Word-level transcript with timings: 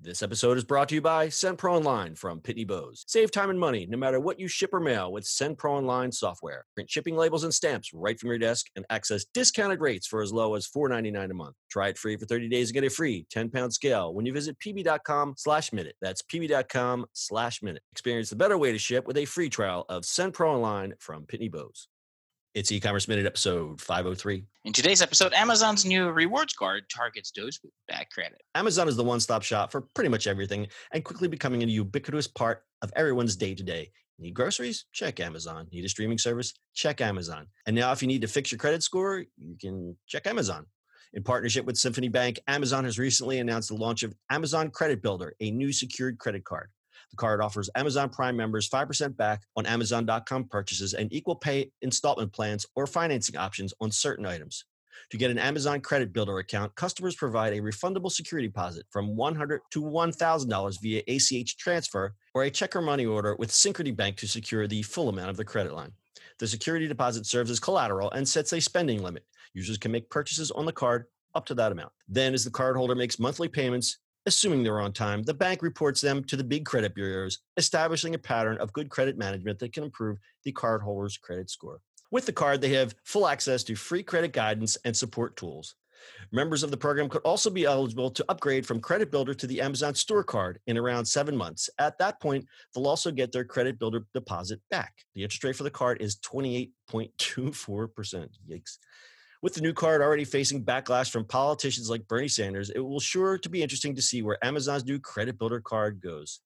This 0.00 0.22
episode 0.22 0.58
is 0.58 0.64
brought 0.64 0.90
to 0.90 0.96
you 0.96 1.00
by 1.00 1.28
SendPro 1.28 1.76
Online 1.76 2.14
from 2.14 2.40
Pitney 2.40 2.66
Bowes. 2.66 3.04
Save 3.06 3.30
time 3.30 3.48
and 3.48 3.58
money 3.58 3.86
no 3.88 3.96
matter 3.96 4.20
what 4.20 4.38
you 4.38 4.48
ship 4.48 4.74
or 4.74 4.80
mail 4.80 5.10
with 5.10 5.24
SendPro 5.24 5.70
Online 5.70 6.12
software. 6.12 6.66
Print 6.74 6.90
shipping 6.90 7.16
labels 7.16 7.44
and 7.44 7.54
stamps 7.54 7.94
right 7.94 8.18
from 8.18 8.28
your 8.28 8.38
desk 8.38 8.66
and 8.76 8.84
access 8.90 9.24
discounted 9.32 9.80
rates 9.80 10.06
for 10.06 10.20
as 10.20 10.32
low 10.32 10.56
as 10.56 10.68
$4.99 10.68 11.30
a 11.30 11.34
month. 11.34 11.56
Try 11.70 11.88
it 11.88 11.96
free 11.96 12.16
for 12.16 12.26
30 12.26 12.48
days 12.48 12.68
and 12.68 12.74
get 12.74 12.84
a 12.84 12.90
free 12.90 13.26
10-pound 13.34 13.72
scale 13.72 14.12
when 14.12 14.26
you 14.26 14.32
visit 14.32 14.58
pb.com 14.58 15.34
slash 15.38 15.72
minute. 15.72 15.96
That's 16.02 16.22
pb.com 16.22 17.06
slash 17.14 17.62
minute. 17.62 17.82
Experience 17.92 18.28
the 18.30 18.36
better 18.36 18.58
way 18.58 18.72
to 18.72 18.78
ship 18.78 19.06
with 19.06 19.16
a 19.16 19.24
free 19.24 19.48
trial 19.48 19.86
of 19.88 20.02
SendPro 20.02 20.48
Online 20.48 20.94
from 20.98 21.24
Pitney 21.24 21.50
Bowes. 21.50 21.88
It's 22.54 22.70
e-commerce 22.70 23.08
minute 23.08 23.26
episode 23.26 23.80
503. 23.80 24.44
In 24.64 24.72
today's 24.72 25.02
episode, 25.02 25.32
Amazon's 25.32 25.84
new 25.84 26.10
rewards 26.10 26.52
card 26.52 26.84
targets 26.88 27.32
those 27.34 27.58
with 27.64 27.72
bad 27.88 28.06
credit. 28.14 28.42
Amazon 28.54 28.86
is 28.86 28.94
the 28.94 29.02
one-stop 29.02 29.42
shop 29.42 29.72
for 29.72 29.80
pretty 29.80 30.08
much 30.08 30.28
everything 30.28 30.68
and 30.92 31.04
quickly 31.04 31.26
becoming 31.26 31.64
a 31.64 31.66
ubiquitous 31.66 32.28
part 32.28 32.62
of 32.80 32.92
everyone's 32.94 33.34
day-to-day. 33.34 33.90
Need 34.20 34.34
groceries? 34.34 34.84
Check 34.92 35.18
Amazon. 35.18 35.66
Need 35.72 35.84
a 35.84 35.88
streaming 35.88 36.16
service? 36.16 36.54
Check 36.74 37.00
Amazon. 37.00 37.48
And 37.66 37.74
now 37.74 37.90
if 37.90 38.02
you 38.02 38.06
need 38.06 38.20
to 38.20 38.28
fix 38.28 38.52
your 38.52 38.60
credit 38.60 38.84
score, 38.84 39.24
you 39.36 39.56
can 39.60 39.96
check 40.06 40.28
Amazon. 40.28 40.64
In 41.12 41.24
partnership 41.24 41.64
with 41.64 41.74
Synchrony 41.74 42.10
Bank, 42.10 42.38
Amazon 42.46 42.84
has 42.84 43.00
recently 43.00 43.40
announced 43.40 43.70
the 43.70 43.74
launch 43.74 44.04
of 44.04 44.14
Amazon 44.30 44.70
Credit 44.70 45.02
Builder, 45.02 45.34
a 45.40 45.50
new 45.50 45.72
secured 45.72 46.20
credit 46.20 46.44
card. 46.44 46.70
The 47.10 47.16
card 47.16 47.40
offers 47.40 47.70
Amazon 47.74 48.08
Prime 48.10 48.36
members 48.36 48.68
5% 48.68 49.16
back 49.16 49.42
on 49.56 49.66
Amazon.com 49.66 50.44
purchases 50.44 50.94
and 50.94 51.12
equal 51.12 51.36
pay 51.36 51.70
installment 51.82 52.32
plans 52.32 52.66
or 52.74 52.86
financing 52.86 53.36
options 53.36 53.72
on 53.80 53.90
certain 53.90 54.26
items. 54.26 54.64
To 55.10 55.16
get 55.16 55.30
an 55.30 55.38
Amazon 55.38 55.80
Credit 55.80 56.12
Builder 56.12 56.38
account, 56.38 56.74
customers 56.74 57.14
provide 57.14 57.52
a 57.52 57.60
refundable 57.60 58.10
security 58.10 58.48
deposit 58.48 58.86
from 58.90 59.16
100 59.16 59.60
to 59.72 59.82
$1,000 59.82 60.80
via 60.80 61.02
ACH 61.08 61.56
transfer 61.56 62.14
or 62.34 62.44
a 62.44 62.50
check 62.50 62.74
or 62.76 62.80
money 62.80 63.06
order 63.06 63.36
with 63.36 63.50
Synchrony 63.50 63.94
Bank 63.94 64.16
to 64.18 64.28
secure 64.28 64.66
the 64.66 64.82
full 64.82 65.08
amount 65.08 65.30
of 65.30 65.36
the 65.36 65.44
credit 65.44 65.74
line. 65.74 65.92
The 66.38 66.46
security 66.46 66.88
deposit 66.88 67.26
serves 67.26 67.50
as 67.50 67.60
collateral 67.60 68.10
and 68.12 68.28
sets 68.28 68.52
a 68.52 68.60
spending 68.60 69.02
limit. 69.02 69.24
Users 69.52 69.78
can 69.78 69.92
make 69.92 70.10
purchases 70.10 70.50
on 70.50 70.66
the 70.66 70.72
card 70.72 71.06
up 71.34 71.46
to 71.46 71.54
that 71.54 71.72
amount. 71.72 71.92
Then, 72.08 72.34
as 72.34 72.44
the 72.44 72.50
cardholder 72.50 72.96
makes 72.96 73.18
monthly 73.18 73.48
payments, 73.48 73.98
assuming 74.26 74.62
they're 74.62 74.80
on 74.80 74.92
time, 74.92 75.22
the 75.22 75.34
bank 75.34 75.62
reports 75.62 76.00
them 76.00 76.24
to 76.24 76.36
the 76.36 76.44
big 76.44 76.64
credit 76.64 76.94
bureaus, 76.94 77.38
establishing 77.56 78.14
a 78.14 78.18
pattern 78.18 78.56
of 78.58 78.72
good 78.72 78.88
credit 78.88 79.18
management 79.18 79.58
that 79.58 79.72
can 79.72 79.84
improve 79.84 80.18
the 80.44 80.52
cardholder's 80.52 81.16
credit 81.16 81.50
score. 81.50 81.80
With 82.10 82.26
the 82.26 82.32
card, 82.32 82.60
they 82.60 82.72
have 82.74 82.94
full 83.04 83.26
access 83.26 83.64
to 83.64 83.74
free 83.74 84.02
credit 84.02 84.32
guidance 84.32 84.78
and 84.84 84.96
support 84.96 85.36
tools. 85.36 85.74
Members 86.32 86.62
of 86.62 86.70
the 86.70 86.76
program 86.76 87.08
could 87.08 87.22
also 87.22 87.50
be 87.50 87.64
eligible 87.64 88.10
to 88.10 88.24
upgrade 88.28 88.66
from 88.66 88.80
Credit 88.80 89.10
Builder 89.10 89.34
to 89.34 89.46
the 89.46 89.60
Amazon 89.60 89.94
Store 89.94 90.24
card 90.24 90.58
in 90.66 90.76
around 90.76 91.04
seven 91.04 91.36
months. 91.36 91.70
At 91.78 91.98
that 91.98 92.20
point, 92.20 92.46
they'll 92.74 92.86
also 92.86 93.10
get 93.10 93.32
their 93.32 93.44
Credit 93.44 93.78
Builder 93.78 94.06
deposit 94.12 94.60
back. 94.70 94.92
The 95.14 95.22
interest 95.22 95.44
rate 95.44 95.56
for 95.56 95.64
the 95.64 95.70
card 95.70 96.00
is 96.00 96.16
28.24%. 96.16 98.28
Yikes. 98.48 98.78
With 99.44 99.52
the 99.52 99.60
new 99.60 99.74
card 99.74 100.00
already 100.00 100.24
facing 100.24 100.64
backlash 100.64 101.10
from 101.10 101.26
politicians 101.26 101.90
like 101.90 102.08
Bernie 102.08 102.28
Sanders, 102.28 102.70
it 102.70 102.78
will 102.78 102.98
sure 102.98 103.36
to 103.36 103.48
be 103.50 103.62
interesting 103.62 103.94
to 103.94 104.00
see 104.00 104.22
where 104.22 104.42
Amazon's 104.42 104.86
new 104.86 104.98
credit 104.98 105.38
builder 105.38 105.60
card 105.60 106.00
goes. 106.00 106.40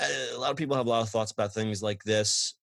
Uh, 0.00 0.06
a 0.36 0.38
lot 0.38 0.52
of 0.52 0.56
people 0.56 0.76
have 0.76 0.86
a 0.86 0.88
lot 0.88 1.02
of 1.02 1.08
thoughts 1.10 1.32
about 1.32 1.52
things 1.52 1.82
like 1.82 2.04
this. 2.04 2.54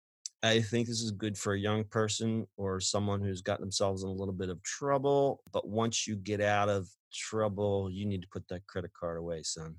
I 0.44 0.62
think 0.62 0.88
this 0.88 1.02
is 1.02 1.12
good 1.12 1.38
for 1.38 1.52
a 1.52 1.60
young 1.60 1.84
person 1.84 2.48
or 2.56 2.80
someone 2.80 3.20
who's 3.20 3.42
gotten 3.42 3.64
themselves 3.64 4.04
in 4.04 4.10
a 4.10 4.14
little 4.14 4.34
bit 4.34 4.48
of 4.48 4.64
trouble. 4.64 5.44
But 5.52 5.68
once 5.68 6.08
you 6.08 6.16
get 6.16 6.40
out 6.40 6.70
of 6.70 6.88
trouble, 7.14 7.90
you 7.92 8.06
need 8.06 8.22
to 8.22 8.30
put 8.32 8.48
that 8.48 8.66
credit 8.66 8.92
card 8.98 9.18
away, 9.18 9.44
son. 9.44 9.76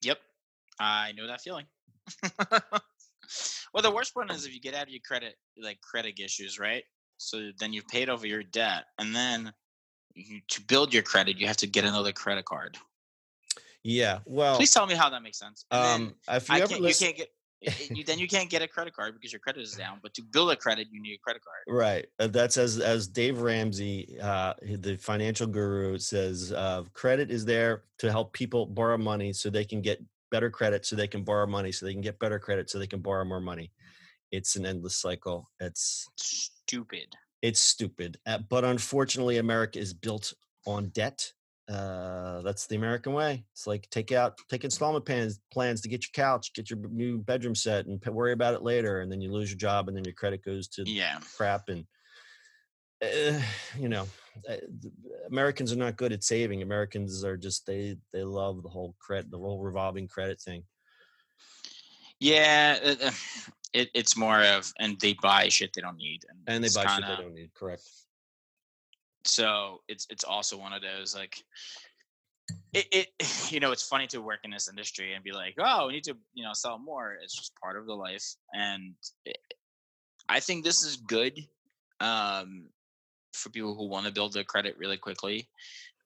Yep, 0.00 0.20
I 0.80 1.12
know 1.12 1.26
that 1.26 1.42
feeling. 1.42 1.66
well, 3.74 3.82
the 3.82 3.90
worst 3.90 4.12
one 4.14 4.30
is 4.30 4.46
if 4.46 4.54
you 4.54 4.60
get 4.62 4.72
out 4.74 4.84
of 4.84 4.88
your 4.88 5.02
credit, 5.06 5.34
like 5.62 5.82
credit 5.82 6.18
issues, 6.18 6.58
right? 6.58 6.84
So 7.18 7.50
then 7.58 7.72
you've 7.72 7.88
paid 7.88 8.08
over 8.08 8.26
your 8.26 8.42
debt, 8.42 8.84
and 8.98 9.14
then 9.14 9.52
you, 10.14 10.40
to 10.48 10.60
build 10.62 10.92
your 10.92 11.02
credit, 11.02 11.38
you 11.38 11.46
have 11.46 11.56
to 11.58 11.66
get 11.66 11.84
another 11.84 12.12
credit 12.12 12.44
card. 12.44 12.76
Yeah. 13.82 14.18
Well, 14.24 14.56
please 14.56 14.72
tell 14.72 14.86
me 14.86 14.94
how 14.94 15.10
that 15.10 15.22
makes 15.22 15.38
sense. 15.38 15.64
And 15.70 16.08
um, 16.08 16.14
if 16.28 16.48
you, 16.48 16.56
ever 16.56 16.66
can't, 16.66 16.80
listen- 16.80 17.06
you 17.06 17.14
can't 17.14 17.16
get. 17.16 17.30
you, 17.96 18.04
then 18.04 18.18
you 18.18 18.28
can't 18.28 18.50
get 18.50 18.60
a 18.60 18.68
credit 18.68 18.94
card 18.94 19.14
because 19.14 19.32
your 19.32 19.40
credit 19.40 19.62
is 19.62 19.72
down. 19.72 19.98
But 20.02 20.12
to 20.14 20.22
build 20.22 20.50
a 20.50 20.56
credit, 20.56 20.88
you 20.90 21.00
need 21.00 21.14
a 21.14 21.18
credit 21.18 21.42
card. 21.42 21.76
Right. 21.76 22.06
Uh, 22.18 22.26
that's 22.26 22.58
as 22.58 22.78
as 22.78 23.08
Dave 23.08 23.40
Ramsey, 23.40 24.18
uh, 24.20 24.54
the 24.62 24.96
financial 24.96 25.46
guru, 25.46 25.98
says. 25.98 26.52
Uh, 26.52 26.84
credit 26.92 27.30
is 27.30 27.44
there 27.44 27.84
to 27.98 28.10
help 28.10 28.32
people 28.32 28.66
borrow 28.66 28.98
money 28.98 29.32
so 29.32 29.48
they 29.48 29.64
can 29.64 29.80
get 29.80 30.02
better 30.30 30.50
credit, 30.50 30.84
so 30.84 30.96
they 30.96 31.06
can 31.08 31.22
borrow 31.22 31.46
money, 31.46 31.72
so 31.72 31.86
they 31.86 31.92
can 31.92 32.02
get 32.02 32.18
better 32.18 32.38
credit, 32.38 32.68
so 32.68 32.78
they 32.78 32.86
can 32.86 33.00
borrow 33.00 33.24
more 33.24 33.40
money. 33.40 33.70
It's 34.32 34.56
an 34.56 34.66
endless 34.66 34.96
cycle. 34.96 35.50
It's 35.60 36.08
stupid. 36.16 37.14
It's 37.42 37.60
stupid. 37.60 38.18
Uh, 38.26 38.38
but 38.48 38.64
unfortunately, 38.64 39.38
America 39.38 39.78
is 39.78 39.94
built 39.94 40.32
on 40.66 40.88
debt. 40.88 41.32
Uh, 41.68 42.42
that's 42.42 42.66
the 42.66 42.76
American 42.76 43.12
way. 43.12 43.44
It's 43.52 43.66
like 43.66 43.88
take 43.90 44.12
out, 44.12 44.38
take 44.48 44.64
installment 44.64 45.04
plans, 45.04 45.40
plans 45.52 45.80
to 45.80 45.88
get 45.88 46.04
your 46.04 46.12
couch, 46.12 46.52
get 46.54 46.70
your 46.70 46.78
new 46.90 47.18
bedroom 47.18 47.54
set, 47.54 47.86
and 47.86 48.00
worry 48.06 48.32
about 48.32 48.54
it 48.54 48.62
later. 48.62 49.00
And 49.00 49.10
then 49.10 49.20
you 49.20 49.32
lose 49.32 49.50
your 49.50 49.58
job, 49.58 49.88
and 49.88 49.96
then 49.96 50.04
your 50.04 50.14
credit 50.14 50.44
goes 50.44 50.68
to 50.68 50.84
yeah 50.86 51.18
crap. 51.36 51.68
And 51.68 51.84
uh, 53.02 53.40
you 53.78 53.88
know, 53.88 54.06
uh, 54.48 54.56
Americans 55.28 55.72
are 55.72 55.76
not 55.76 55.96
good 55.96 56.12
at 56.12 56.22
saving. 56.22 56.62
Americans 56.62 57.24
are 57.24 57.36
just 57.36 57.66
they 57.66 57.96
they 58.12 58.22
love 58.22 58.62
the 58.62 58.68
whole 58.68 58.94
credit, 59.00 59.30
the 59.30 59.38
whole 59.38 59.60
revolving 59.60 60.06
credit 60.06 60.40
thing. 60.40 60.62
Yeah, 62.18 62.78
uh, 62.82 63.06
uh, 63.06 63.10
it, 63.76 63.90
it's 63.94 64.16
more 64.16 64.42
of 64.42 64.72
and 64.78 64.98
they 65.00 65.14
buy 65.22 65.48
shit 65.48 65.72
they 65.74 65.82
don't 65.82 65.98
need, 65.98 66.24
and, 66.30 66.38
and 66.46 66.64
they 66.64 66.68
buy 66.74 66.86
kinda, 66.86 67.06
shit 67.06 67.16
they 67.16 67.22
don't 67.22 67.34
need. 67.34 67.54
Correct. 67.54 67.82
So 69.24 69.82
it's 69.86 70.06
it's 70.08 70.24
also 70.24 70.56
one 70.56 70.72
of 70.72 70.80
those 70.80 71.14
like 71.14 71.42
it, 72.72 72.86
it 72.90 73.08
you 73.52 73.60
know 73.60 73.72
it's 73.72 73.86
funny 73.86 74.06
to 74.08 74.22
work 74.22 74.40
in 74.44 74.50
this 74.50 74.68
industry 74.68 75.12
and 75.12 75.22
be 75.22 75.32
like 75.32 75.54
oh 75.58 75.88
we 75.88 75.94
need 75.94 76.04
to 76.04 76.16
you 76.34 76.44
know 76.44 76.52
sell 76.54 76.78
more 76.78 77.16
it's 77.22 77.36
just 77.36 77.52
part 77.62 77.76
of 77.76 77.86
the 77.86 77.94
life 77.94 78.24
and 78.54 78.94
it, 79.24 79.38
i 80.28 80.38
think 80.38 80.64
this 80.64 80.84
is 80.84 80.96
good 80.96 81.38
um 82.00 82.66
for 83.32 83.50
people 83.50 83.74
who 83.74 83.88
want 83.88 84.06
to 84.06 84.12
build 84.12 84.32
their 84.32 84.44
credit 84.44 84.76
really 84.78 84.96
quickly 84.96 85.48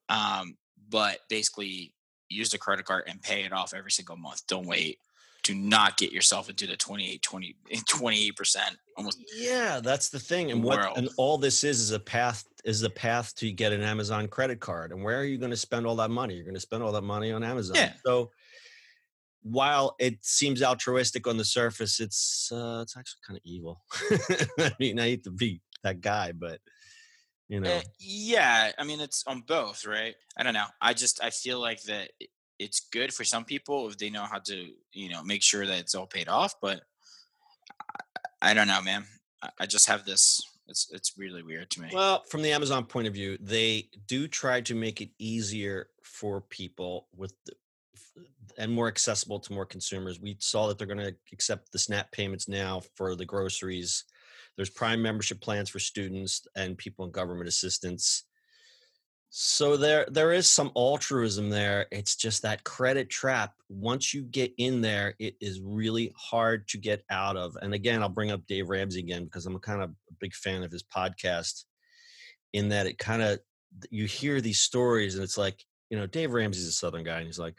um 0.09 0.57
but 0.89 1.19
basically 1.29 1.93
use 2.31 2.49
the 2.49 2.59
credit 2.59 2.85
card 2.87 3.05
and 3.07 3.21
pay 3.21 3.45
it 3.45 3.53
off 3.53 3.75
every 3.75 3.91
single 3.91 4.17
month 4.17 4.43
don't 4.47 4.67
wait 4.67 4.99
do 5.43 5.55
not 5.55 5.97
get 5.97 6.13
yourself 6.13 6.49
into 6.49 6.67
the 6.67 6.77
28 6.77 7.23
20 7.23 7.57
28% 7.75 8.57
almost 8.97 9.19
yeah 9.35 9.81
that's 9.83 10.09
the 10.09 10.19
thing 10.19 10.51
and 10.51 10.63
what 10.63 10.97
and 10.97 11.09
all 11.17 11.39
this 11.39 11.65
is 11.65 11.81
is 11.81 11.93
a 11.93 12.01
path 12.01 12.45
is 12.65 12.81
the 12.81 12.91
path 12.91 13.35
to 13.35 13.51
get 13.51 13.73
an 13.73 13.83
amazon 13.83 14.29
credit 14.29 14.61
card 14.61 14.93
and 14.93 15.03
where 15.03 15.19
are 15.19 15.25
you 15.25 15.39
going 15.39 15.51
to 15.51 15.57
spend 15.57 15.87
all 15.87 15.97
that 15.97 16.11
money? 16.11 16.35
You're 16.35 16.45
going 16.45 16.55
to 16.55 16.61
spend 16.61 16.83
all 16.83 16.93
that 16.93 17.03
money 17.03 17.33
on 17.33 17.43
amazon. 17.43 17.77
Yeah. 17.77 17.93
so 18.05 18.31
while 19.43 19.97
it 19.99 20.19
seems 20.23 20.63
altruistic 20.63 21.27
on 21.27 21.37
the 21.37 21.45
surface 21.45 22.01
it's 22.01 22.51
uh 22.53 22.81
it's 22.83 22.97
actually 22.97 23.21
kind 23.27 23.37
of 23.39 23.43
evil. 23.45 23.83
I 24.59 24.73
mean 24.79 24.99
i 24.99 25.05
hate 25.05 25.25
to 25.25 25.31
be 25.31 25.61
that 25.83 26.01
guy 26.01 26.33
but 26.33 26.61
you 27.49 27.61
know. 27.61 27.77
Uh, 27.77 27.81
yeah 27.99 28.71
i 28.79 28.85
mean 28.85 29.01
it's 29.01 29.25
on 29.27 29.41
both 29.41 29.87
right? 29.87 30.15
I 30.37 30.43
don't 30.43 30.55
know. 30.55 30.67
I 30.81 30.93
just 30.95 31.23
i 31.23 31.31
feel 31.31 31.61
like 31.61 31.83
that 31.85 32.11
it's 32.61 32.81
good 32.93 33.13
for 33.13 33.25
some 33.25 33.45
people 33.45 33.89
if 33.89 33.97
they 33.97 34.11
know 34.11 34.25
how 34.25 34.39
to 34.39 34.69
you 34.93 35.09
know 35.09 35.25
make 35.25 35.43
sure 35.43 35.67
that 35.67 35.79
it's 35.79 35.95
all 35.95 36.07
paid 36.07 36.29
off 36.29 36.55
but 36.61 36.83
i, 38.43 38.51
I 38.51 38.55
don't 38.55 38.69
know 38.69 38.83
man. 38.83 39.05
I, 39.43 39.49
I 39.61 39.67
just 39.67 39.89
have 39.89 40.05
this 40.05 40.43
it's 40.69 40.89
it's 40.93 41.19
really 41.19 41.43
weird 41.43 41.69
to 41.71 41.81
me. 41.81 41.89
Well 41.93 42.23
from 42.29 42.43
the 42.43 42.53
amazon 42.53 42.85
point 42.85 43.09
of 43.09 43.15
view 43.15 43.39
they 43.41 43.89
do 44.07 44.29
try 44.29 44.61
to 44.61 44.75
make 44.75 45.01
it 45.01 45.11
easier 45.19 45.89
for 46.03 46.43
people 46.43 47.09
with 47.17 47.33
the, 47.47 47.55
and 48.59 48.73
more 48.73 48.89
accessible 48.89 49.41
to 49.41 49.53
more 49.53 49.65
consumers. 49.65 50.21
We 50.21 50.37
saw 50.41 50.69
that 50.69 50.77
they're 50.77 50.87
going 50.87 50.99
to 50.99 51.15
accept 51.33 51.73
the 51.73 51.79
snap 51.79 52.13
payments 52.13 52.49
now 52.49 52.83
for 52.95 53.15
the 53.17 53.25
groceries. 53.25 54.05
There's 54.57 54.69
prime 54.69 55.01
membership 55.01 55.41
plans 55.41 55.71
for 55.71 55.79
students 55.79 56.47
and 56.57 56.77
people 56.77 57.05
in 57.05 57.11
government 57.11 57.49
assistance 57.49 58.25
so 59.31 59.77
there 59.77 60.07
there 60.11 60.33
is 60.33 60.49
some 60.49 60.71
altruism 60.77 61.51
there. 61.51 61.87
It's 61.91 62.17
just 62.17 62.43
that 62.43 62.65
credit 62.65 63.09
trap. 63.09 63.55
Once 63.69 64.13
you 64.13 64.23
get 64.23 64.53
in 64.59 64.81
there, 64.81 65.15
it 65.19 65.37
is 65.41 65.61
really 65.61 66.13
hard 66.17 66.69
to 66.69 66.79
get 66.79 67.05
out 67.11 67.37
of. 67.37 67.57
And 67.63 67.73
again, 67.73 68.03
I'll 68.03 68.09
bring 68.09 68.33
up 68.33 68.47
Dave 68.47 68.69
Ramsey 68.69 69.01
again 69.01 69.25
because 69.25 69.47
I'm 69.47 69.57
a 69.57 69.61
kind 69.61 69.83
of 69.83 69.91
a 69.91 70.15
big 70.19 70.35
fan 70.35 70.63
of 70.63 70.73
his 70.73 70.83
podcast 70.83 71.65
in 72.53 72.69
that 72.71 72.87
it 72.87 72.99
kind 72.99 73.23
of 73.23 73.39
you 73.91 74.07
hear 74.07 74.41
these 74.41 74.59
stories 74.59 75.15
and 75.15 75.23
it's 75.23 75.39
like 75.39 75.65
you 75.91 75.99
know, 75.99 76.07
Dave 76.07 76.33
Ramsey's 76.33 76.69
a 76.69 76.73
Southern 76.73 77.05
guy, 77.05 77.19
and 77.19 77.27
he's 77.27 77.39
like, 77.39 77.55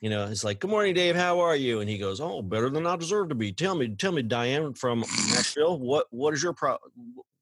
you 0.00 0.10
know, 0.10 0.26
it's 0.26 0.42
like, 0.42 0.58
"Good 0.58 0.70
morning, 0.70 0.94
Dave. 0.94 1.14
How 1.14 1.40
are 1.40 1.54
you?" 1.54 1.80
And 1.80 1.88
he 1.88 1.98
goes, 1.98 2.20
"Oh, 2.20 2.42
better 2.42 2.70
than 2.70 2.86
I 2.86 2.96
deserve 2.96 3.28
to 3.28 3.34
be." 3.34 3.52
Tell 3.52 3.74
me, 3.76 3.94
tell 3.94 4.10
me, 4.10 4.22
Diane 4.22 4.74
from 4.74 5.00
Nashville, 5.00 5.78
what 5.78 6.06
what 6.10 6.34
is 6.34 6.42
your 6.42 6.54
pro? 6.54 6.78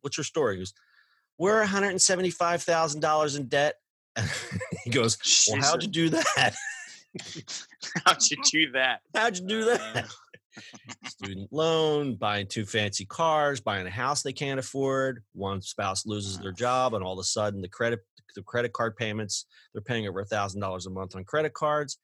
What's 0.03 0.19
your 0.19 0.25
story? 0.25 0.57
He 0.57 0.61
goes, 0.61 0.75
"We're 1.41 1.61
one 1.61 1.69
hundred 1.69 1.89
and 1.89 2.03
seventy 2.03 2.29
five 2.29 2.63
thousand 2.63 3.01
dollars 3.01 3.35
in 3.35 3.47
debt." 3.47 3.77
he 4.85 4.91
goes, 4.91 5.17
"Well, 5.51 5.61
how'd 5.63 5.83
you 5.83 5.89
do 5.89 6.11
that?" 6.11 6.55
how'd 8.05 8.31
you 8.31 8.37
do 8.45 8.71
that? 8.73 9.01
How'd 9.15 9.39
you 9.39 9.47
do 9.47 9.65
that? 9.65 10.05
Uh, 10.05 11.09
student 11.09 11.51
loan, 11.51 12.17
buying 12.17 12.47
two 12.47 12.67
fancy 12.67 13.07
cars, 13.07 13.59
buying 13.59 13.87
a 13.87 13.91
house 13.91 14.23
they 14.23 14.35
can't 14.35 14.61
afford. 14.61 15.23
One 15.33 15.63
spouse 15.63 16.05
loses 16.05 16.39
their 16.39 16.53
job, 16.53 16.93
and 16.93 17.03
all 17.03 17.15
of 17.15 17.19
a 17.19 17.25
sudden 17.25 17.63
the 17.63 17.69
credit 17.69 18.01
the 18.37 18.43
credit 18.43 18.75
card 18.75 18.95
payments 18.97 19.47
they're 19.73 19.83
paying 19.83 20.07
over 20.07 20.21
a 20.21 20.27
thousand 20.27 20.61
dollars 20.61 20.85
a 20.85 20.91
month 20.91 21.17
on 21.17 21.25
credit 21.25 21.55
cards. 21.55 21.99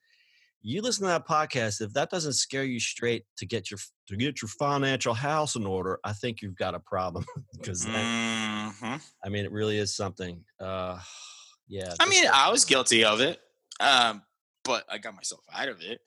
You 0.68 0.82
listen 0.82 1.04
to 1.04 1.10
that 1.10 1.28
podcast. 1.28 1.80
If 1.80 1.92
that 1.92 2.10
doesn't 2.10 2.32
scare 2.32 2.64
you 2.64 2.80
straight 2.80 3.24
to 3.36 3.46
get 3.46 3.70
your 3.70 3.78
to 4.08 4.16
get 4.16 4.42
your 4.42 4.48
financial 4.48 5.14
house 5.14 5.54
in 5.54 5.64
order, 5.64 6.00
I 6.02 6.12
think 6.12 6.42
you've 6.42 6.56
got 6.56 6.74
a 6.74 6.80
problem 6.80 7.24
because 7.52 7.86
mm-hmm. 7.86 8.96
I 9.24 9.28
mean 9.28 9.44
it 9.44 9.52
really 9.52 9.78
is 9.78 9.94
something. 9.94 10.42
Uh, 10.58 10.98
yeah. 11.68 11.94
I 12.00 12.08
mean, 12.08 12.24
I 12.34 12.50
was 12.50 12.64
guilty 12.64 13.04
of 13.04 13.20
it, 13.20 13.38
um, 13.78 14.22
but 14.64 14.82
I 14.90 14.98
got 14.98 15.14
myself 15.14 15.42
out 15.54 15.68
of 15.68 15.80
it. 15.82 16.00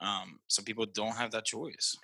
Um, 0.00 0.40
some 0.48 0.64
people 0.64 0.86
don't 0.86 1.16
have 1.16 1.32
that 1.32 1.44
choice. 1.44 1.94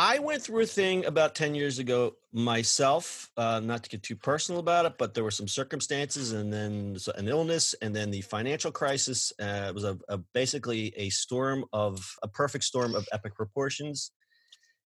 I 0.00 0.20
went 0.20 0.42
through 0.42 0.62
a 0.62 0.66
thing 0.66 1.06
about 1.06 1.34
10 1.34 1.56
years 1.56 1.80
ago 1.80 2.14
myself, 2.32 3.32
uh, 3.36 3.58
not 3.58 3.82
to 3.82 3.90
get 3.90 4.04
too 4.04 4.14
personal 4.14 4.60
about 4.60 4.86
it, 4.86 4.92
but 4.96 5.12
there 5.12 5.24
were 5.24 5.32
some 5.32 5.48
circumstances 5.48 6.30
and 6.30 6.52
then 6.52 6.96
an 7.16 7.26
illness 7.26 7.74
and 7.82 7.96
then 7.96 8.12
the 8.12 8.20
financial 8.20 8.70
crisis. 8.70 9.32
Uh, 9.42 9.66
it 9.66 9.74
was 9.74 9.82
a, 9.82 9.98
a, 10.08 10.18
basically 10.34 10.94
a 10.96 11.08
storm 11.10 11.64
of 11.72 12.14
a 12.22 12.28
perfect 12.28 12.62
storm 12.62 12.94
of 12.94 13.08
epic 13.10 13.34
proportions. 13.34 14.12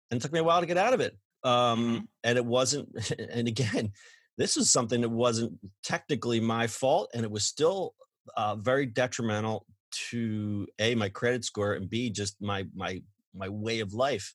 And 0.10 0.18
it 0.18 0.22
took 0.22 0.32
me 0.32 0.40
a 0.40 0.46
while 0.46 0.62
to 0.62 0.66
get 0.66 0.78
out 0.78 0.94
of 0.94 1.02
it. 1.02 1.18
Um, 1.44 1.52
mm-hmm. 1.52 1.98
And 2.24 2.38
it 2.38 2.46
wasn't, 2.46 2.88
and 3.20 3.50
again, 3.50 3.92
this 4.38 4.56
is 4.56 4.72
something 4.72 5.02
that 5.02 5.10
wasn't 5.10 5.60
technically 5.84 6.40
my 6.40 6.68
fault 6.68 7.12
and 7.14 7.26
it 7.26 7.32
was 7.32 7.44
still 7.44 7.96
uh, 8.38 8.56
very 8.56 8.86
detrimental 8.86 9.66
to 10.10 10.68
a 10.80 10.96
my 10.96 11.10
credit 11.10 11.44
score 11.44 11.74
and 11.74 11.90
b 11.90 12.10
just 12.10 12.42
my 12.42 12.66
my 12.74 13.02
my 13.36 13.50
way 13.50 13.82
of 13.82 13.94
life 13.94 14.34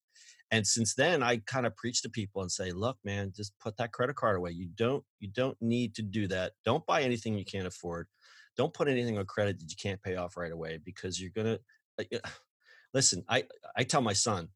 and 0.50 0.66
since 0.66 0.94
then 0.94 1.22
i 1.22 1.36
kind 1.46 1.66
of 1.66 1.76
preach 1.76 2.02
to 2.02 2.08
people 2.08 2.42
and 2.42 2.50
say 2.50 2.72
look 2.72 2.96
man 3.04 3.32
just 3.36 3.52
put 3.60 3.76
that 3.76 3.92
credit 3.92 4.16
card 4.16 4.36
away. 4.36 4.50
You 4.50 4.68
don't 4.74 5.04
you 5.20 5.28
don't 5.28 5.56
need 5.60 5.94
to 5.96 6.02
do 6.02 6.26
that. 6.28 6.52
Don't 6.64 6.86
buy 6.86 7.02
anything 7.02 7.36
you 7.36 7.44
can't 7.44 7.66
afford. 7.66 8.06
Don't 8.56 8.72
put 8.72 8.88
anything 8.88 9.18
on 9.18 9.26
credit 9.26 9.58
that 9.58 9.70
you 9.70 9.76
can't 9.80 10.02
pay 10.02 10.16
off 10.16 10.36
right 10.36 10.52
away 10.52 10.78
because 10.82 11.20
you're 11.20 11.30
gonna 11.34 11.58
like, 11.98 12.08
uh, 12.12 12.28
listen 12.94 13.22
i 13.28 13.42
i 13.76 13.82
tell 13.82 14.00
my 14.00 14.12
son 14.12 14.48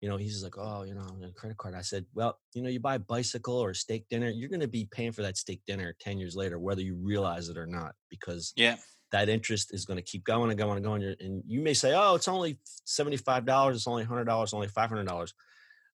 you 0.00 0.08
know 0.08 0.16
he's 0.18 0.44
like 0.44 0.56
oh 0.58 0.82
you 0.84 0.94
know 0.94 1.06
a 1.24 1.32
credit 1.32 1.56
card. 1.56 1.74
I 1.74 1.80
said 1.80 2.04
well 2.14 2.38
you 2.52 2.62
know 2.62 2.68
you 2.68 2.80
buy 2.80 2.96
a 2.96 3.00
bicycle 3.00 3.56
or 3.56 3.70
a 3.70 3.74
steak 3.74 4.06
dinner 4.08 4.28
you're 4.28 4.50
going 4.50 4.60
to 4.60 4.68
be 4.68 4.86
paying 4.90 5.12
for 5.12 5.22
that 5.22 5.36
steak 5.36 5.62
dinner 5.66 5.96
10 6.00 6.18
years 6.18 6.36
later 6.36 6.58
whether 6.58 6.82
you 6.82 6.94
realize 6.94 7.48
it 7.48 7.56
or 7.56 7.66
not 7.66 7.94
because 8.10 8.52
yeah 8.56 8.76
that 9.10 9.28
interest 9.28 9.72
is 9.72 9.84
going 9.84 9.96
to 9.96 10.02
keep 10.02 10.24
going 10.24 10.50
and 10.50 10.58
going 10.58 10.76
and 10.76 10.84
going. 10.84 11.02
And 11.20 11.42
you 11.46 11.60
may 11.60 11.74
say, 11.74 11.94
oh, 11.94 12.14
it's 12.14 12.28
only 12.28 12.58
$75, 12.86 13.74
it's 13.74 13.86
only 13.86 14.04
$100, 14.04 14.42
it's 14.42 14.54
only 14.54 14.68
$500. 14.68 15.32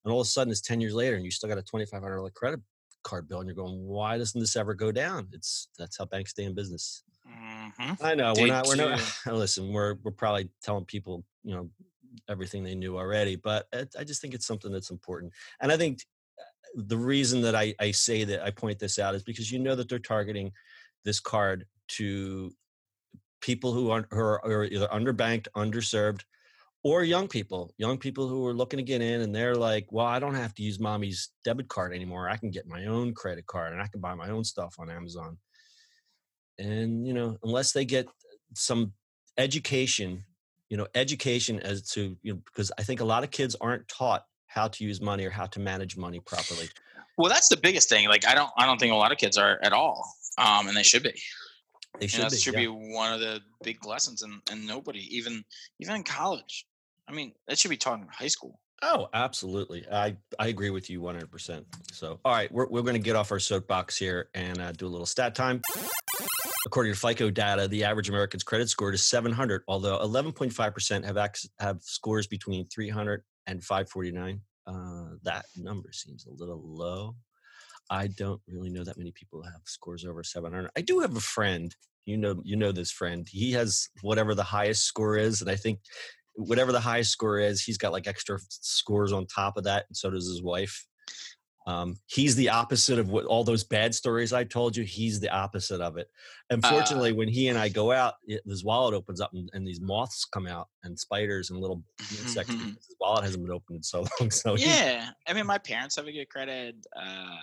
And 0.05 0.13
all 0.13 0.21
of 0.21 0.27
a 0.27 0.29
sudden 0.29 0.51
it's 0.51 0.61
10 0.61 0.81
years 0.81 0.95
later 0.95 1.17
and 1.17 1.25
you 1.25 1.31
still 1.31 1.49
got 1.49 1.59
a 1.59 1.63
$2,500 1.63 2.33
credit 2.35 2.61
card 3.03 3.29
bill 3.29 3.41
and 3.41 3.49
you're 3.49 3.57
going, 3.57 3.87
why 3.87 4.19
doesn't 4.19 4.41
this 4.41 4.57
ever 4.57 4.75
go 4.75 4.91
down? 4.91 5.29
It's 5.33 5.69
that's 5.79 5.99
how 5.99 6.07
banks 6.07 6.31
stay 6.31 6.45
in 6.45 6.55
business. 6.55 7.03
Mm-hmm. 7.27 8.05
I 8.05 8.15
know 8.15 8.35
we're 8.37 8.49
not, 8.49 8.67
we're 8.67 8.77
not, 8.77 9.01
listen, 9.27 9.73
we're, 9.73 9.97
we're 10.03 10.11
probably 10.11 10.51
telling 10.63 10.85
people, 10.85 11.25
you 11.43 11.55
know, 11.55 11.71
everything 12.29 12.63
they 12.63 12.75
knew 12.75 12.97
already, 12.97 13.37
but 13.37 13.67
I 13.73 14.05
just 14.05 14.21
think 14.21 14.35
it's 14.35 14.47
something 14.47 14.73
that's 14.73 14.91
important. 14.91 15.33
And 15.61 15.73
I 15.73 15.77
think 15.77 16.01
uh, 16.39 16.83
the 16.87 16.97
reason 16.97 17.43
that 17.43 17.55
I, 17.55 17.75
I 17.81 17.91
say 17.91 18.25
that 18.25 18.45
I 18.45 18.51
point 18.51 18.79
this 18.79 18.99
out 18.99 19.15
is 19.15 19.23
because 19.23 19.51
you 19.51 19.59
know 19.59 19.75
that 19.75 19.89
they're 19.89 19.99
targeting 19.99 20.53
this 21.05 21.21
card 21.21 21.67
to 21.89 22.53
people 23.45 23.75
who 23.75 23.91
are, 23.91 24.07
who 24.11 24.19
are, 24.19 24.65
either 24.65 24.89
underbanked, 24.89 25.49
underserved, 25.55 26.23
or 26.83 27.05
young 27.05 27.29
people, 27.29 27.75
young 27.77 27.99
people 27.99 28.27
who 28.27 28.47
are 28.47 28.55
looking 28.55 28.79
to 28.79 28.83
get 28.83 29.03
in 29.03 29.21
and 29.21 29.35
they're 29.35 29.55
like, 29.55 29.87
well, 29.91 30.07
I 30.07 30.19
don't 30.19 30.35
have 30.35 30.55
to 30.55 30.63
use 30.63 30.81
mommy's 30.81 31.29
debit 31.45 31.69
card 31.69 31.93
anymore. 31.93 32.29
I 32.29 32.39
can 32.39 32.51
get 32.51 32.67
my 32.67 32.87
own 32.87 33.13
credit 33.13 33.47
card 33.47 33.75
and 33.75 33.83
I 33.83 33.87
can 33.87 34.01
buy 34.01 34.15
my 34.15 34.31
own 34.31 34.45
stuff 34.45 34.77
on 34.79 34.89
Amazon. 34.89 35.37
And, 36.59 37.07
you 37.07 37.13
know, 37.13 37.37
unless 37.43 37.73
they 37.73 37.85
get 37.85 38.07
some 38.55 38.93
education, 39.37 40.25
you 40.71 40.79
know, 40.79 40.87
education 40.95 41.61
as 41.61 41.83
to, 41.91 42.17
you 42.23 42.33
know, 42.33 42.41
because 42.47 42.73
I 42.79 42.83
think 42.83 43.01
a 43.01 43.05
lot 43.05 43.25
of 43.25 43.31
kids 43.31 43.55
aren't 43.61 43.87
taught 43.89 44.25
how 44.47 44.69
to 44.69 44.85
use 44.85 45.03
money 45.03 45.27
or 45.27 45.31
how 45.31 45.47
to 45.47 45.61
manage 45.61 45.99
money 45.99 46.21
properly. 46.21 46.69
Well, 47.19 47.31
that's 47.31 47.49
the 47.49 47.59
biggest 47.59 47.91
thing. 47.91 48.09
Like, 48.09 48.27
I 48.27 48.35
don't, 48.35 48.51
I 48.57 48.65
don't 48.65 48.81
think 48.81 48.93
a 48.93 48.97
lot 48.97 49.13
of 49.13 49.19
kids 49.19 49.37
are 49.37 49.59
at 49.63 49.75
all. 49.75 50.09
Um, 50.39 50.67
and 50.67 50.77
they 50.77 50.83
should 50.83 51.03
be. 51.03 51.13
They 52.01 52.07
should, 52.07 52.23
that 52.23 52.33
be, 52.33 52.37
should 52.39 52.55
yeah. 52.55 52.61
be 52.61 52.67
one 52.69 53.13
of 53.13 53.21
the 53.21 53.41
big 53.63 53.85
lessons, 53.87 54.23
and 54.23 54.41
and 54.51 54.67
nobody 54.67 55.01
even 55.17 55.45
even 55.79 55.97
in 55.97 56.03
college. 56.03 56.67
I 57.09 57.13
mean, 57.13 57.33
that 57.47 57.59
should 57.59 57.71
be 57.71 57.77
taught 57.77 58.01
in 58.01 58.09
high 58.09 58.29
school. 58.29 58.61
Oh, 58.83 59.09
absolutely. 59.15 59.87
I, 59.91 60.17
I 60.39 60.49
agree 60.49 60.71
with 60.71 60.91
you 60.91 61.01
100%. 61.01 61.65
So, 61.93 62.21
all 62.25 62.33
right, 62.33 62.53
we're, 62.53 62.67
we're 62.69 62.83
going 62.83 62.95
to 62.95 62.99
get 62.99 63.17
off 63.17 63.33
our 63.33 63.39
soapbox 63.39 63.97
here 63.97 64.29
and 64.35 64.61
uh, 64.61 64.73
do 64.73 64.87
a 64.87 64.89
little 64.89 65.07
stat 65.07 65.35
time. 65.35 65.63
According 66.67 66.93
to 66.93 66.99
FICO 66.99 67.31
data, 67.31 67.69
the 67.69 67.85
average 67.85 68.09
American's 68.09 68.43
credit 68.43 68.69
score 68.69 68.93
is 68.93 69.03
700, 69.03 69.63
although 69.69 69.99
11.5% 69.99 71.05
have 71.05 71.17
ac- 71.17 71.49
have 71.61 71.83
scores 71.83 72.27
between 72.27 72.67
300 72.67 73.23
and 73.47 73.63
549. 73.63 74.41
Uh, 74.67 74.73
that 75.23 75.45
number 75.57 75.91
seems 75.93 76.27
a 76.27 76.31
little 76.31 76.61
low. 76.63 77.17
I 77.91 78.09
don't 78.09 78.41
really 78.49 78.71
know 78.71 78.85
that 78.85 78.99
many 78.99 79.13
people 79.13 79.43
have 79.43 79.61
scores 79.65 80.05
over 80.05 80.23
700. 80.23 80.71
I 80.77 80.81
do 80.81 81.01
have 81.01 81.17
a 81.17 81.21
friend. 81.21 81.75
You 82.07 82.19
know, 82.19 82.41
you 82.45 82.57
know 82.57 82.73
this 82.73 82.91
friend. 82.91 83.27
He 83.31 83.53
has 83.53 83.89
whatever 84.03 84.35
the 84.35 84.43
highest 84.43 84.85
score 84.85 85.17
is, 85.17 85.41
and 85.41 85.51
I 85.51 85.57
think 85.57 85.81
whatever 86.35 86.73
the 86.73 86.81
highest 86.81 87.11
score 87.11 87.39
is, 87.39 87.63
he's 87.63 87.79
got 87.79 87.93
like 87.93 88.07
extra 88.07 88.39
scores 88.51 89.13
on 89.13 89.27
top 89.27 89.57
of 89.57 89.65
that, 89.65 89.87
and 89.89 89.97
so 89.97 90.11
does 90.11 90.27
his 90.29 90.43
wife. 90.43 90.87
Um, 91.67 91.97
he's 92.07 92.37
the 92.37 92.51
opposite 92.51 92.99
of 92.99 93.09
what 93.09 93.25
all 93.25 93.43
those 93.43 93.65
bad 93.65 93.95
stories 93.95 94.33
I 94.33 94.45
told 94.45 94.77
you. 94.77 94.85
He's 94.85 95.21
the 95.21 95.31
opposite 95.31 95.81
of 95.81 95.97
it. 95.97 96.09
Unfortunately, 96.51 97.13
uh, 97.13 97.15
when 97.15 97.29
he 97.29 97.49
and 97.49 97.59
I 97.59 97.71
go 97.71 97.91
out, 97.91 98.15
it, 98.27 98.43
his 98.47 98.63
wallet 98.63 98.95
opens 98.95 99.21
up 99.21 99.31
and, 99.33 99.49
and, 99.55 99.67
these 99.67 99.81
moths 99.81 100.27
come 100.27 100.47
out 100.47 100.69
and 100.83 100.99
spiders 100.99 101.51
and 101.51 101.61
little 101.61 101.83
insects. 102.11 102.53
his 102.53 102.97
wallet 103.01 103.25
hasn't 103.25 103.43
been 103.43 103.55
opened 103.55 103.79
in 103.79 103.83
so 103.83 104.05
long. 104.21 104.31
So 104.31 104.57
yeah, 104.57 105.07
he, 105.07 105.11
I 105.27 105.33
mean, 105.33 105.47
my 105.47 105.59
parents 105.59 105.97
have 105.97 106.07
a 106.07 106.13
good 106.13 106.29
credit. 106.29 106.77
Uh, 106.95 107.37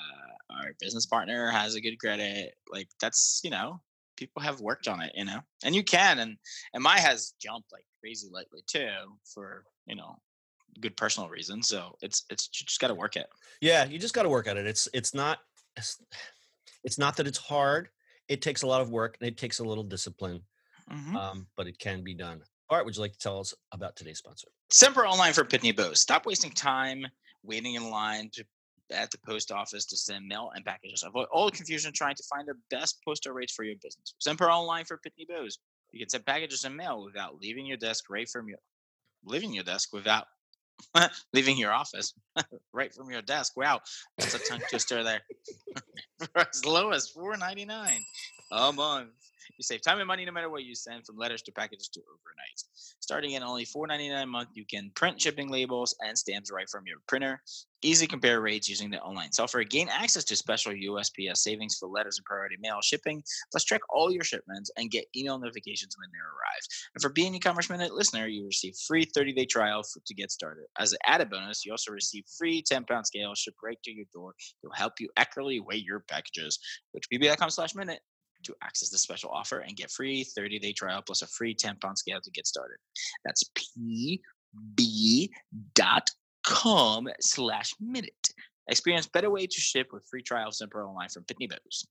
our 0.51 0.74
business 0.80 1.08
partner 1.08 1.50
has 1.50 1.74
a 1.74 1.82
good 1.82 1.98
credit. 2.00 2.54
Like 2.72 2.90
that's 3.01 3.42
you 3.44 3.50
know, 3.50 3.82
people 4.18 4.44
have 4.44 4.62
worked 4.62 4.88
on 4.88 5.01
it. 5.01 5.13
You 5.16 5.25
know, 5.25 5.40
and 5.63 5.75
you 5.75 5.84
can. 5.84 6.20
And 6.20 6.38
and 6.75 6.84
my 6.84 7.00
has 7.00 7.34
jumped 7.42 7.72
like 7.72 7.86
crazy 8.00 8.30
lately 8.32 8.62
too 8.68 9.18
for 9.25 9.63
you 9.88 9.96
know 9.96 10.20
good 10.80 10.96
personal 10.98 11.30
reasons. 11.30 11.68
So 11.68 11.96
it's 12.01 12.25
it's 12.30 12.50
you 12.60 12.66
just 12.66 12.80
got 12.80 12.88
to 12.88 12.96
work 12.96 13.16
it. 13.16 13.28
Yeah, 13.62 13.86
you 13.86 14.00
just 14.00 14.13
got 14.13 14.24
to 14.24 14.30
work 14.30 14.48
at 14.48 14.58
it. 14.58 14.66
It's 14.66 14.88
it's 14.94 15.13
not 15.13 15.40
it's, 16.84 16.98
not 16.98 17.16
that 17.18 17.28
it's 17.28 17.38
hard. 17.38 17.90
It 18.28 18.42
takes 18.42 18.63
a 18.63 18.68
lot 18.68 18.82
of 18.82 18.90
work 18.90 19.18
and 19.20 19.28
it 19.28 19.38
takes 19.38 19.60
a 19.60 19.63
little 19.63 19.84
discipline, 19.84 20.42
mm-hmm. 20.92 21.16
um, 21.16 21.48
but 21.58 21.68
it 21.68 21.78
can 21.80 22.04
be 22.04 22.13
done. 22.13 22.42
All 22.70 22.78
right, 22.78 22.86
would 22.86 22.96
you 22.96 23.01
like 23.01 23.13
to 23.13 23.20
tell 23.20 23.40
us 23.40 23.54
about 23.74 23.96
today's 23.96 24.20
sponsor? 24.20 24.48
SendPro 24.72 25.06
Online 25.06 25.34
for 25.34 25.44
Pitney 25.44 25.75
Bowes. 25.75 26.00
Stop 26.00 26.25
wasting 26.25 26.51
time 26.51 27.06
waiting 27.44 27.75
in 27.75 27.90
line 27.90 28.30
to 28.34 28.46
at 28.94 29.12
the 29.12 29.18
post 29.25 29.51
office 29.51 29.86
to 29.86 29.98
send 29.98 30.28
mail 30.28 30.51
and 30.56 30.66
packages. 30.66 31.04
Avoid 31.04 31.28
all 31.32 31.46
the 31.46 31.56
confusion 31.56 31.94
trying 31.94 32.16
to 32.16 32.24
find 32.24 32.48
the 32.48 32.56
best 32.70 33.00
postal 33.06 33.34
rates 33.34 33.54
for 33.54 33.63
your 33.63 33.75
business. 33.82 34.13
SendPro 34.25 34.50
Online 34.50 34.86
for 34.86 34.98
Pitney 34.98 35.28
Bowes. 35.28 35.60
You 35.92 36.00
can 36.00 36.10
send 36.10 36.25
packages 36.25 36.63
and 36.63 36.75
mail 36.75 37.04
without 37.04 37.40
leaving 37.42 37.66
your 37.66 37.78
desk 37.78 38.10
right 38.10 38.28
from 38.28 38.48
your 38.48 38.60
leaving 39.25 39.54
your 39.54 39.63
desk 39.63 39.94
without 39.94 40.25
leaving 41.34 41.58
your 41.58 41.72
office 41.74 42.14
right 42.74 42.94
from 42.94 43.12
your 43.12 43.22
desk. 43.22 43.58
Wow, 43.58 43.82
that's 44.18 44.34
a 44.34 44.40
tongue 44.40 44.62
twister 44.70 45.04
there. 45.04 45.22
For 46.20 46.42
as 46.42 46.66
low 46.66 46.92
as 46.92 47.10
four 47.10 47.36
ninety 47.38 47.66
nine 47.66 48.02
a 48.52 48.72
month. 48.72 49.10
You 49.62 49.63
save 49.63 49.84
time 49.84 50.00
and 50.00 50.08
money 50.08 50.25
no 50.25 50.32
matter 50.32 50.50
what 50.50 50.63
you 50.63 50.74
send, 50.74 51.06
from 51.06 51.18
letters 51.18 51.44
to 51.44 51.51
packages 51.51 51.88
to 51.89 52.00
overnights. 52.00 52.96
Starting 53.00 53.36
at 53.36 53.44
only 53.44 53.63
$4.99 53.63 54.24
a 54.24 54.25
month, 54.25 54.50
you 54.56 54.65
can 54.65 54.89
print 54.96 55.22
shipping 55.22 55.51
labels 55.51 55.94
and 56.00 56.18
stamps 56.18 56.51
right 56.51 56.68
from 56.68 56.88
your 56.88 56.98
printer. 57.08 57.39
Easily 57.84 58.08
compare 58.08 58.41
rates 58.41 58.68
using 58.68 58.89
the 58.89 59.00
online 59.01 59.32
software. 59.32 59.63
Gain 59.63 59.88
access 59.88 60.24
to 60.24 60.36
special 60.36 60.72
USPS 60.72 61.38
savings 61.38 61.77
for 61.80 61.88
letters 61.88 62.18
and 62.18 62.25
priority 62.25 62.56
mail 62.60 62.80
shipping. 62.82 63.22
Plus, 63.51 63.63
track 63.63 63.82
all 63.91 64.12
your 64.12 64.24
shipments 64.24 64.72
and 64.77 64.89
get 64.89 65.06
email 65.15 65.38
notifications 65.38 65.96
when 65.96 66.10
they 66.12 66.18
arrive. 66.18 66.63
And 66.96 67.01
for 67.03 67.10
being 67.10 67.36
e-commerce 67.36 67.70
minute 67.70 67.94
listener, 67.94 68.25
you 68.25 68.46
receive 68.46 68.74
free 68.88 69.06
30-day 69.06 69.46
trial 69.46 69.84
for, 69.84 70.00
to 70.08 70.13
get 70.15 70.32
started. 70.32 70.65
As 70.80 70.91
an 70.94 71.00
added 71.06 71.30
bonus, 71.30 71.65
you 71.65 71.72
also 71.72 71.91
receive 71.91 72.24
free 72.36 72.63
10-pound 72.63 73.06
scale 73.06 73.36
shipped 73.36 73.58
right 73.63 73.77
to 73.84 73.91
your 73.91 74.06
door. 74.12 74.34
It'll 74.63 74.74
help 74.74 74.94
you 75.00 75.10
accurately 75.18 75.60
weigh 75.60 75.84
your 75.86 76.00
packages. 76.00 76.58
Go 76.94 77.00
to 77.00 77.20
pb.com 77.20 77.51
slash 77.51 77.75
minute 77.75 78.00
to 78.44 78.56
access 78.64 78.90
the 78.90 78.98
special 78.98 79.30
offer 79.30 79.60
and 79.60 79.76
get 79.76 79.92
free 79.92 80.24
30 80.24 80.60
day 80.60 80.74
trial 80.74 81.02
plus 81.02 81.22
a 81.22 81.28
free 81.28 81.54
10 81.54 81.78
pound 81.78 81.98
scale 81.98 82.20
to 82.22 82.32
get 82.32 82.48
started. 82.48 82.78
That's 83.26 83.44
pb.com 86.48 87.08
slash 87.20 87.74
minute. 87.80 88.30
Experience 88.68 89.08
better 89.08 89.30
way 89.30 89.48
to 89.48 89.60
ship 89.60 89.88
with 89.92 90.06
free 90.10 90.22
trial 90.22 90.52
SendPro 90.52 90.88
online 90.88 91.10
from 91.10 91.24
Pitney 91.24 91.50
Bowes. 91.50 91.86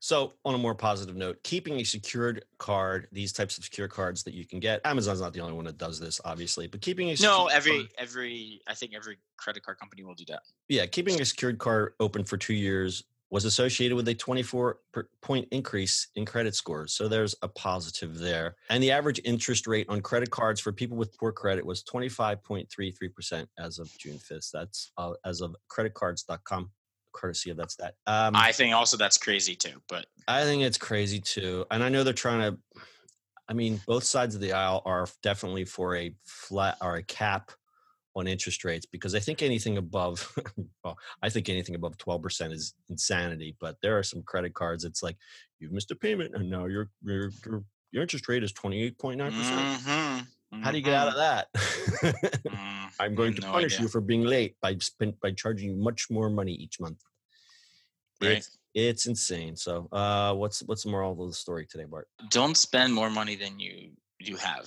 So, 0.00 0.34
on 0.44 0.54
a 0.54 0.58
more 0.58 0.76
positive 0.76 1.16
note, 1.16 1.42
keeping 1.42 1.80
a 1.80 1.84
secured 1.84 2.44
card, 2.58 3.08
these 3.10 3.32
types 3.32 3.58
of 3.58 3.64
secure 3.64 3.88
cards 3.88 4.22
that 4.22 4.32
you 4.34 4.46
can 4.46 4.60
get, 4.60 4.80
Amazon's 4.84 5.20
not 5.20 5.32
the 5.32 5.40
only 5.40 5.54
one 5.54 5.64
that 5.64 5.76
does 5.76 5.98
this, 5.98 6.20
obviously, 6.24 6.68
but 6.68 6.80
keeping 6.80 7.10
a 7.10 7.16
No, 7.20 7.46
every 7.48 7.78
card- 7.78 7.90
every 7.98 8.60
I 8.68 8.74
think 8.74 8.92
every 8.94 9.16
credit 9.38 9.64
card 9.64 9.78
company 9.80 10.04
will 10.04 10.14
do 10.14 10.24
that. 10.28 10.42
yeah, 10.68 10.86
keeping 10.86 11.20
a 11.20 11.24
secured 11.24 11.58
card 11.58 11.94
open 11.98 12.22
for 12.24 12.36
two 12.36 12.54
years 12.54 13.02
was 13.30 13.44
associated 13.44 13.94
with 13.94 14.08
a 14.08 14.14
24 14.14 14.78
point 15.20 15.48
increase 15.50 16.08
in 16.16 16.24
credit 16.24 16.54
scores. 16.54 16.94
So 16.94 17.08
there's 17.08 17.34
a 17.42 17.48
positive 17.48 18.18
there. 18.18 18.56
And 18.70 18.82
the 18.82 18.90
average 18.90 19.20
interest 19.24 19.66
rate 19.66 19.86
on 19.88 20.00
credit 20.00 20.30
cards 20.30 20.60
for 20.60 20.72
people 20.72 20.96
with 20.96 21.16
poor 21.18 21.32
credit 21.32 21.64
was 21.64 21.82
25.33% 21.84 23.46
as 23.58 23.78
of 23.78 23.90
June 23.98 24.18
5th. 24.18 24.50
That's 24.52 24.92
uh, 24.96 25.12
as 25.24 25.40
of 25.40 25.54
creditcards.com, 25.70 26.70
courtesy 27.12 27.50
of 27.50 27.56
that's 27.56 27.76
that. 27.76 27.94
Um, 28.06 28.34
I 28.34 28.52
think 28.52 28.74
also 28.74 28.96
that's 28.96 29.18
crazy 29.18 29.54
too, 29.54 29.82
but 29.88 30.06
I 30.26 30.44
think 30.44 30.62
it's 30.62 30.78
crazy 30.78 31.20
too. 31.20 31.66
And 31.70 31.82
I 31.82 31.90
know 31.90 32.04
they're 32.04 32.14
trying 32.14 32.52
to, 32.52 32.58
I 33.48 33.52
mean, 33.52 33.80
both 33.86 34.04
sides 34.04 34.34
of 34.34 34.40
the 34.40 34.52
aisle 34.52 34.82
are 34.86 35.06
definitely 35.22 35.64
for 35.64 35.96
a 35.96 36.14
flat 36.24 36.78
or 36.80 36.96
a 36.96 37.02
cap 37.02 37.50
on 38.18 38.26
interest 38.26 38.64
rates 38.64 38.86
because 38.86 39.14
I 39.14 39.20
think 39.20 39.42
anything 39.42 39.76
above, 39.78 40.16
well, 40.84 40.96
I 41.22 41.28
think 41.28 41.48
anything 41.48 41.74
above 41.74 41.96
12% 41.98 42.52
is 42.52 42.74
insanity. 42.88 43.56
But 43.60 43.76
there 43.82 43.96
are 43.98 44.02
some 44.02 44.22
credit 44.22 44.54
cards, 44.54 44.84
it's 44.84 45.02
like 45.02 45.16
you've 45.60 45.72
missed 45.72 45.90
a 45.90 45.96
payment 45.96 46.34
and 46.34 46.50
now 46.50 46.66
your, 46.66 46.90
your, 47.02 47.30
your, 47.46 47.64
your 47.92 48.02
interest 48.02 48.28
rate 48.28 48.42
is 48.44 48.52
28.9%. 48.52 49.32
percent 49.36 49.82
Mhm, 50.50 50.62
How 50.62 50.70
do 50.70 50.78
you 50.78 50.84
get 50.84 50.94
out 50.94 51.08
of 51.08 51.14
that? 51.14 51.48
mhm. 52.46 52.90
I'm 53.00 53.14
going 53.14 53.34
to 53.34 53.42
No 53.42 53.52
punish 53.52 53.74
idea. 53.74 53.82
you 53.84 53.88
for 53.88 54.00
being 54.00 54.24
late 54.24 54.56
by 54.60 54.76
spend, 54.78 55.20
by 55.20 55.30
charging 55.32 55.70
you 55.70 55.76
much 55.76 56.10
more 56.10 56.28
money 56.30 56.52
each 56.52 56.80
month. 56.80 57.00
Right. 58.20 58.38
It's, 58.38 58.58
it's 58.74 59.06
insane. 59.06 59.54
So, 59.56 59.88
uh, 59.92 60.34
what's 60.34 60.60
what's 60.64 60.82
the 60.82 60.90
moral 60.90 61.12
of 61.12 61.28
the 61.28 61.34
story 61.34 61.66
today, 61.66 61.84
Bart? 61.84 62.08
Don't 62.30 62.56
spend 62.56 62.92
more 62.92 63.10
money 63.10 63.36
than 63.36 63.60
you 63.60 63.92
you 64.18 64.36
have. 64.36 64.66